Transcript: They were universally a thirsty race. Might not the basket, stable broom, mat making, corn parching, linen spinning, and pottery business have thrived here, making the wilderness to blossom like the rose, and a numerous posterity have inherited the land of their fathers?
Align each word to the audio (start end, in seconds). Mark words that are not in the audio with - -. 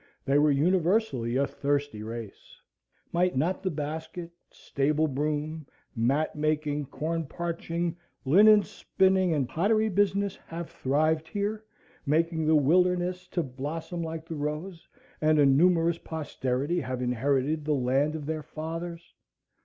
They 0.25 0.39
were 0.39 0.49
universally 0.49 1.35
a 1.35 1.45
thirsty 1.45 2.01
race. 2.01 2.57
Might 3.11 3.37
not 3.37 3.61
the 3.61 3.69
basket, 3.69 4.31
stable 4.49 5.07
broom, 5.07 5.67
mat 5.95 6.35
making, 6.35 6.87
corn 6.87 7.27
parching, 7.27 7.95
linen 8.25 8.63
spinning, 8.63 9.31
and 9.31 9.47
pottery 9.47 9.89
business 9.89 10.37
have 10.47 10.71
thrived 10.71 11.27
here, 11.27 11.63
making 12.03 12.47
the 12.47 12.55
wilderness 12.55 13.27
to 13.27 13.43
blossom 13.43 14.01
like 14.01 14.27
the 14.27 14.33
rose, 14.33 14.87
and 15.21 15.37
a 15.37 15.45
numerous 15.45 15.99
posterity 15.99 16.79
have 16.79 17.03
inherited 17.03 17.63
the 17.65 17.75
land 17.75 18.15
of 18.15 18.25
their 18.25 18.41
fathers? 18.41 19.13